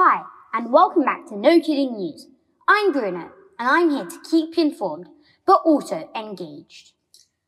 [0.00, 0.22] Hi,
[0.54, 2.28] and welcome back to No Kidding News.
[2.68, 5.08] I'm Bruno, and I'm here to keep you informed,
[5.44, 6.92] but also engaged.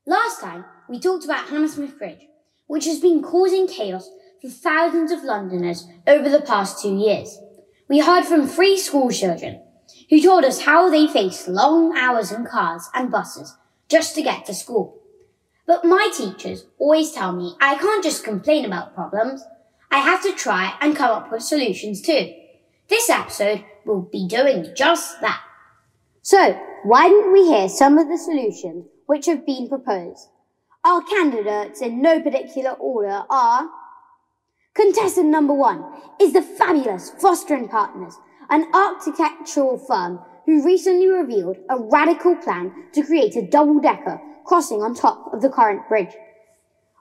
[0.04, 2.26] Last time, we talked about Hammersmith Bridge,
[2.66, 4.10] which has been causing chaos
[4.42, 7.38] for thousands of Londoners over the past two years.
[7.88, 9.62] We heard from three school children
[10.08, 13.56] who told us how they faced long hours in cars and buses
[13.88, 15.01] just to get to school.
[15.69, 19.45] But my teachers always tell me I can't just complain about problems.
[19.91, 22.33] I have to try and come up with solutions too.
[22.89, 25.43] This episode will be doing just that.
[26.23, 30.29] So, why don't we hear some of the solutions which have been proposed?
[30.84, 33.69] Our candidates in no particular order are
[34.75, 35.84] Contestant number one
[36.20, 38.17] is the fabulous Foster and Partners,
[38.51, 44.95] an architectural firm who recently revealed a radical plan to create a double-decker crossing on
[44.95, 46.15] top of the current bridge.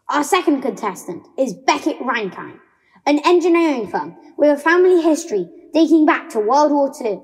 [0.09, 2.59] Our second contestant is Beckett Rankine,
[3.05, 7.21] an engineering firm with a family history dating back to World War II.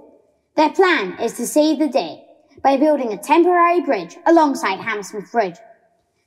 [0.56, 2.24] Their plan is to save the day
[2.64, 5.58] by building a temporary bridge alongside Hammersmith Bridge.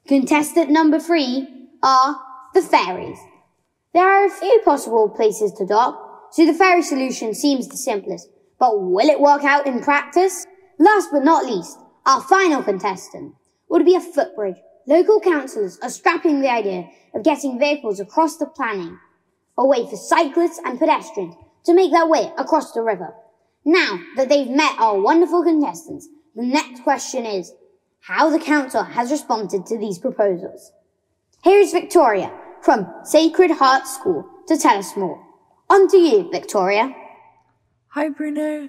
[0.06, 1.48] Contestant number three
[1.82, 2.20] are
[2.54, 3.18] the ferries.
[3.94, 8.28] There are a few possible places to dock, so the ferry solution seems the simplest.
[8.58, 10.46] But will it work out in practice?
[10.78, 13.34] Last but not least, our final contestant
[13.68, 14.56] would be a footbridge.
[14.86, 18.98] Local councillors are scrapping the idea of getting vehicles across the planning,
[19.58, 23.12] a way for cyclists and pedestrians to make their way across the river.
[23.64, 27.52] Now that they've met our wonderful contestants, the next question is
[28.00, 30.72] how the council has responded to these proposals.
[31.42, 35.22] Here is Victoria from Sacred Heart School to tell us more.
[35.68, 36.94] On to you, Victoria.
[37.88, 38.68] Hi, Bruno.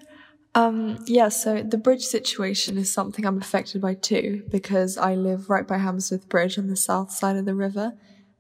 [0.55, 5.49] Um, yeah, so the bridge situation is something I'm affected by too, because I live
[5.49, 7.93] right by Hammersmith Bridge on the south side of the river.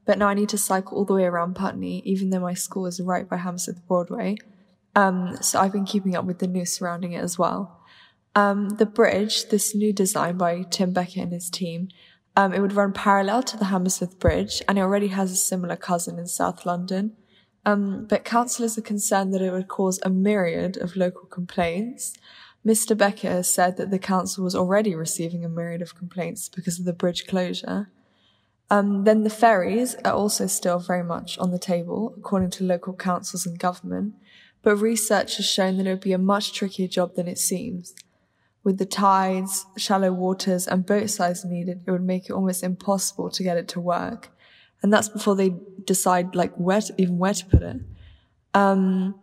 [0.09, 2.87] But now I need to cycle all the way around Putney, even though my school
[2.87, 4.37] is right by Hammersmith Broadway.
[4.95, 7.79] Um, so I've been keeping up with the news surrounding it as well.
[8.33, 11.89] Um, the bridge, this new design by Tim Beckett and his team,
[12.35, 15.75] um, it would run parallel to the Hammersmith Bridge, and it already has a similar
[15.75, 17.15] cousin in South London.
[17.63, 22.15] Um, but councillors are concerned that it would cause a myriad of local complaints.
[22.65, 22.97] Mr.
[22.97, 26.85] Beckett has said that the council was already receiving a myriad of complaints because of
[26.85, 27.91] the bridge closure.
[28.71, 32.93] Um, then the ferries are also still very much on the table, according to local
[32.93, 34.13] councils and government,
[34.61, 37.95] but research has shown that it would be a much trickier job than it seems.
[38.63, 43.31] With the tides, shallow waters, and boat size needed, it would make it almost impossible
[43.31, 44.29] to get it to work
[44.81, 45.55] and that's before they
[45.85, 47.77] decide like where to, even where to put it.
[48.53, 49.15] Um,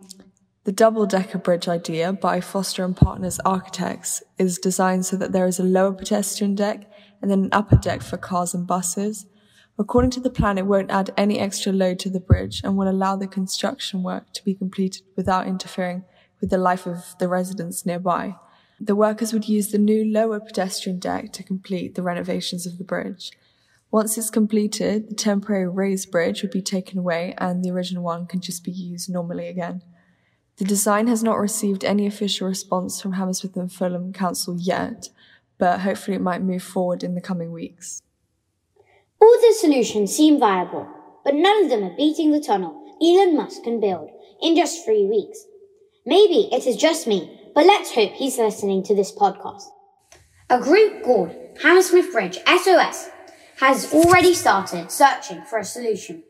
[0.64, 5.46] the double decker bridge idea by Foster and Partners Architects is designed so that there
[5.46, 6.90] is a lower pedestrian deck
[7.22, 9.26] and then an upper deck for cars and buses.
[9.78, 12.88] According to the plan, it won't add any extra load to the bridge and will
[12.88, 16.04] allow the construction work to be completed without interfering
[16.40, 18.36] with the life of the residents nearby.
[18.80, 22.84] The workers would use the new lower pedestrian deck to complete the renovations of the
[22.84, 23.32] bridge.
[23.90, 28.26] Once it's completed, the temporary raised bridge would be taken away and the original one
[28.26, 29.82] can just be used normally again.
[30.56, 35.10] The design has not received any official response from Hammersmith and Fulham Council yet,
[35.58, 38.02] but hopefully it might move forward in the coming weeks.
[39.20, 40.86] All the solutions seem viable,
[41.24, 44.10] but none of them are beating the tunnel Elon Musk can build
[44.40, 45.44] in just three weeks.
[46.06, 49.64] Maybe it is just me, but let's hope he's listening to this podcast.
[50.48, 53.10] A group called Hammersmith Bridge SOS
[53.58, 56.22] has already started searching for a solution.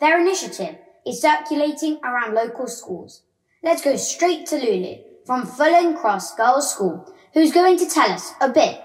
[0.00, 3.22] Their initiative is circulating around local schools.
[3.62, 8.32] Let's go straight to Lulu from Fulham Cross Girls' School, who's going to tell us
[8.40, 8.80] a bit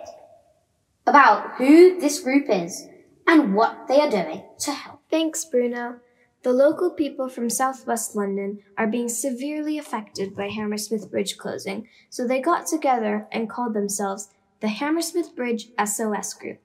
[1.06, 2.88] about who this group is
[3.30, 5.02] and what they are doing to help.
[5.12, 6.00] Thanks, Bruno.
[6.42, 12.26] The local people from southwest London are being severely affected by Hammersmith Bridge closing, so
[12.26, 14.30] they got together and called themselves
[14.62, 16.60] the Hammersmith Bridge SOS Group.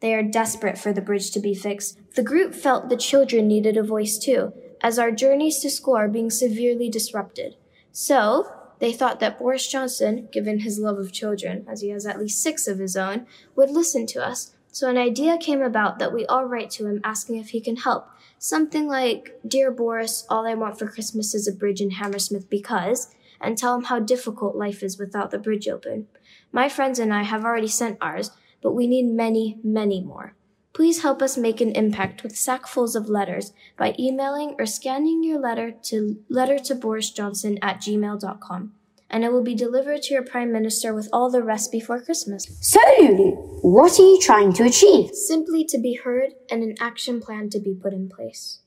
[0.00, 2.00] They are desperate for the bridge to be fixed.
[2.16, 6.08] The group felt the children needed a voice too, as our journeys to school are
[6.08, 7.54] being severely disrupted.
[7.92, 8.50] So,
[8.80, 12.42] they thought that Boris Johnson, given his love of children, as he has at least
[12.42, 14.56] six of his own, would listen to us.
[14.72, 17.76] So an idea came about that we all write to him asking if he can
[17.76, 18.08] help.
[18.38, 23.14] Something like, Dear Boris, all I want for Christmas is a bridge in Hammersmith because,
[23.40, 26.06] and tell him how difficult life is without the bridge open.
[26.52, 28.30] My friends and I have already sent ours,
[28.62, 30.34] but we need many, many more.
[30.72, 35.40] Please help us make an impact with sackfuls of letters by emailing or scanning your
[35.40, 38.72] letter to letter to Boris Johnson at gmail.com,
[39.10, 42.46] and it will be delivered to your Prime Minister with all the rest before Christmas.
[42.60, 45.10] So, Lulu, what are you trying to achieve?
[45.14, 48.60] Simply to be heard and an action plan to be put in place.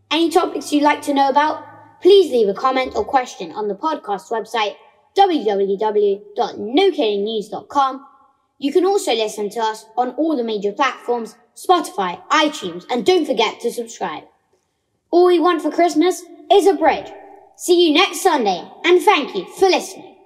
[0.09, 1.63] Any topics you'd like to know about?
[2.01, 4.75] Please leave a comment or question on the podcast website
[5.17, 8.05] www.nokiddingnews.com.
[8.59, 13.25] You can also listen to us on all the major platforms, Spotify, iTunes, and don't
[13.25, 14.23] forget to subscribe.
[15.11, 17.09] All we want for Christmas is a bridge.
[17.55, 20.16] See you next Sunday, and thank you for listening.